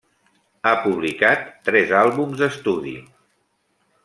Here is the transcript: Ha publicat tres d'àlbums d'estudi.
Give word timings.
Ha 0.67 0.71
publicat 0.85 1.45
tres 1.69 1.87
d'àlbums 1.93 2.41
d'estudi. 2.43 2.99